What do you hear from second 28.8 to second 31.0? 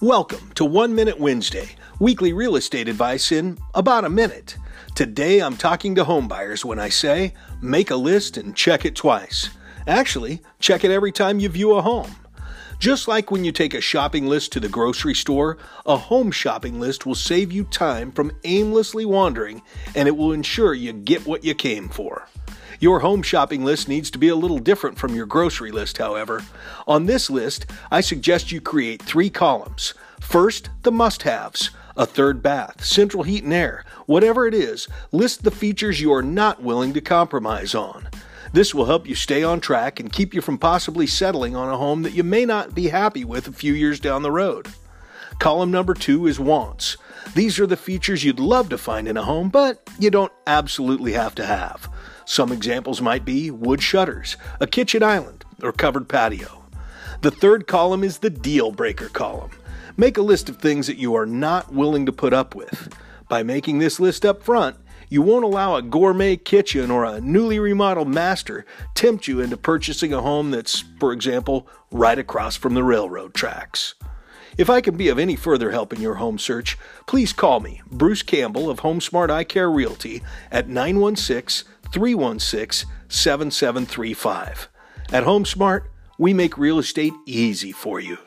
three columns. First, the